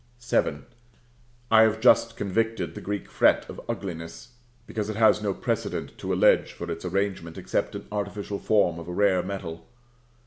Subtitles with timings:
[0.19, 0.61] VII.
[1.51, 4.29] I have just convicted the Greek fret of ugliness,
[4.65, 8.87] because it has no precedent to allege for its arrangement except an artificial form of
[8.87, 9.67] a rare metal.